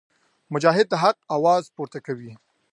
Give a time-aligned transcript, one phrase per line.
[0.53, 2.31] مجاهد د حق اواز پورته کوي.